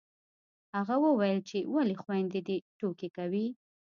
[0.75, 3.47] هغه وويل چې ولې خویندې دې ټوکې کوي